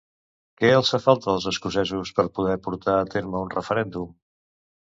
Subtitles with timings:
[0.61, 4.13] Què els fa falta als escocesos per poder portar a terme un referèndum?